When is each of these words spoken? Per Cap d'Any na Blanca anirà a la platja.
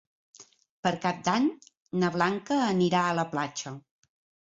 Per 0.87 0.93
Cap 1.03 1.19
d'Any 1.27 1.47
na 2.05 2.11
Blanca 2.19 2.61
anirà 2.73 3.07
a 3.13 3.17
la 3.23 3.31
platja. 3.37 3.79